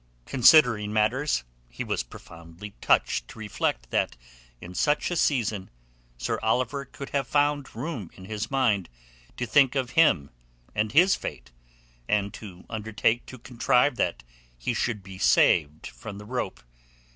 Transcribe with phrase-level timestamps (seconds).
[0.25, 4.17] Considering matters he was profoundly touched to reflect that
[4.59, 5.69] in such a season
[6.17, 8.89] Sir Oliver could have found room in his mind
[9.37, 10.31] to think of him
[10.73, 11.51] and his fate
[12.09, 14.23] and to undertake to contrive that
[14.57, 16.63] he should be saved from the rope.